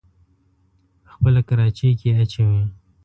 په 1.03 1.09
خپله 1.13 1.39
کراچۍ 1.47 1.89
کې 1.99 2.07
يې 2.11 2.17
اچوي. 2.23 2.63